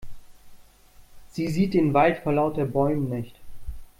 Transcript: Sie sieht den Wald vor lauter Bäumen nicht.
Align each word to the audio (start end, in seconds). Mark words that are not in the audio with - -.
Sie 1.29 1.47
sieht 1.49 1.75
den 1.75 1.93
Wald 1.93 2.17
vor 2.23 2.33
lauter 2.33 2.65
Bäumen 2.65 3.07
nicht. 3.07 3.35